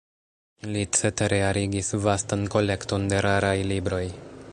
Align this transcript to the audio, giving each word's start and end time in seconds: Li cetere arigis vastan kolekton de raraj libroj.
Li 0.75 0.79
cetere 0.99 1.37
arigis 1.49 1.91
vastan 2.05 2.47
kolekton 2.57 3.05
de 3.13 3.21
raraj 3.27 3.57
libroj. 3.75 4.05